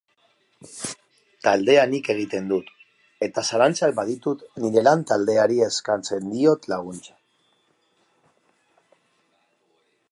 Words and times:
Taldea 1.47 1.83
nik 1.91 2.09
egiten 2.13 2.47
dut 2.51 2.71
eta 3.27 3.43
zalantzak 3.51 3.93
baditut 4.01 4.41
nire 4.65 4.85
lan 4.89 5.05
taldeari 5.13 5.63
eskatzen 5.67 6.33
diot 6.33 6.67
laguntza. 6.75 7.19